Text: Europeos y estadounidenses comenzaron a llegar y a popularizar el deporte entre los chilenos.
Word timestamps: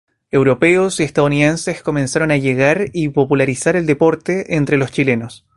Europeos 0.31 0.99
y 0.99 1.03
estadounidenses 1.03 1.83
comenzaron 1.83 2.31
a 2.31 2.37
llegar 2.37 2.85
y 2.91 3.09
a 3.09 3.11
popularizar 3.11 3.75
el 3.75 3.85
deporte 3.85 4.55
entre 4.55 4.77
los 4.77 4.91
chilenos. 4.91 5.45